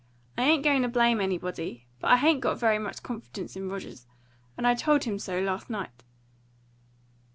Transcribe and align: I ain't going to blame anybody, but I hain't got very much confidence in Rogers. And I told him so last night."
I 0.35 0.45
ain't 0.45 0.63
going 0.63 0.81
to 0.81 0.87
blame 0.87 1.21
anybody, 1.21 1.85
but 1.99 2.09
I 2.09 2.17
hain't 2.17 2.41
got 2.41 2.57
very 2.59 2.79
much 2.79 3.03
confidence 3.03 3.55
in 3.55 3.69
Rogers. 3.69 4.07
And 4.57 4.65
I 4.65 4.73
told 4.73 5.03
him 5.03 5.19
so 5.19 5.39
last 5.39 5.69
night." 5.69 6.01